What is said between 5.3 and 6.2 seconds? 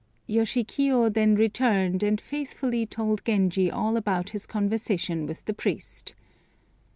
the priest.